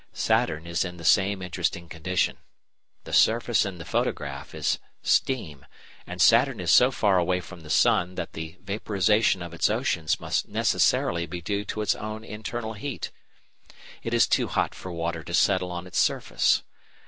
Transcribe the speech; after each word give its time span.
Saturn 0.13 0.65
is 0.65 0.83
in 0.83 0.97
the 0.97 1.05
same 1.05 1.43
interesting 1.43 1.87
condition. 1.87 2.37
The 3.03 3.13
surface 3.13 3.65
in 3.67 3.77
the 3.77 3.85
photograph 3.85 4.47
(Fig. 4.47 4.59
13) 4.59 4.59
is 4.59 4.79
steam, 5.07 5.65
and 6.07 6.19
Saturn 6.19 6.59
is 6.59 6.71
so 6.71 6.89
far 6.89 7.19
away 7.19 7.39
from 7.39 7.61
the 7.61 7.69
sun 7.69 8.15
that 8.15 8.33
the 8.33 8.57
vaporisation 8.63 9.43
of 9.43 9.53
its 9.53 9.69
oceans 9.69 10.19
must 10.19 10.47
necessarily 10.47 11.27
be 11.27 11.39
due 11.39 11.63
to 11.65 11.81
its 11.81 11.93
own 11.93 12.23
internal 12.23 12.73
heat. 12.73 13.11
It 14.01 14.15
is 14.15 14.25
too 14.25 14.47
hot 14.47 14.73
for 14.73 14.91
water 14.91 15.23
to 15.23 15.35
settle 15.35 15.69
on 15.71 15.85
its 15.85 15.99
surface. 15.99 16.63